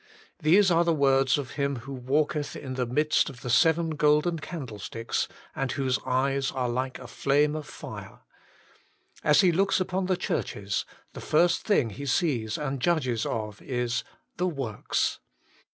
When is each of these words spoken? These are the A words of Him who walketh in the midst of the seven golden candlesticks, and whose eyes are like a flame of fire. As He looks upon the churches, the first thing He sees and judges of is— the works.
These 0.39 0.71
are 0.71 0.83
the 0.83 0.93
A 0.95 0.97
words 0.97 1.37
of 1.37 1.51
Him 1.51 1.75
who 1.75 1.93
walketh 1.93 2.55
in 2.55 2.73
the 2.73 2.87
midst 2.87 3.29
of 3.29 3.41
the 3.41 3.51
seven 3.51 3.91
golden 3.91 4.39
candlesticks, 4.39 5.27
and 5.55 5.71
whose 5.71 5.99
eyes 6.07 6.49
are 6.51 6.67
like 6.69 6.97
a 6.97 7.05
flame 7.05 7.55
of 7.55 7.67
fire. 7.67 8.21
As 9.23 9.41
He 9.41 9.51
looks 9.51 9.79
upon 9.79 10.07
the 10.07 10.17
churches, 10.17 10.85
the 11.13 11.21
first 11.21 11.61
thing 11.67 11.91
He 11.91 12.07
sees 12.07 12.57
and 12.57 12.79
judges 12.81 13.27
of 13.27 13.61
is— 13.61 14.03
the 14.37 14.47
works. 14.47 15.19